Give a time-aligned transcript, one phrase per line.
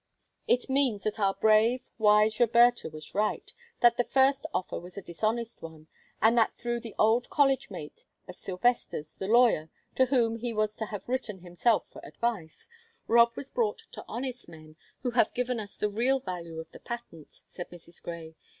[0.47, 5.01] "It means that our brave, wise Roberta was right; that the first offer was a
[5.03, 5.89] dishonest one,
[6.19, 10.75] and that through the old college mate of Sylvester's, the lawyer, to whom he was
[10.77, 12.67] to have written himself for advice,
[13.05, 16.79] Rob was brought to honest men, who have given us the real value of the
[16.79, 18.01] patent," said Mrs.
[18.01, 18.33] Grey.